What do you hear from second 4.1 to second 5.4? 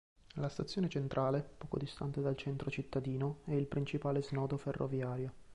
snodo ferroviario.